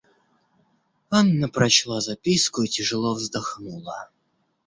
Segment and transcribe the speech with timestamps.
[1.11, 4.09] Анна прочла записку и тяжело вздохнула.